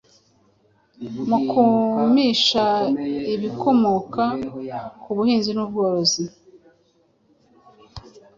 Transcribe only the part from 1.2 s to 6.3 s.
mu kumisha ibikomoka ku buhinzi n’ubworozi